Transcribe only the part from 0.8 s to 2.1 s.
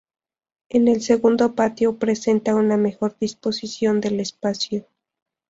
el segundo patio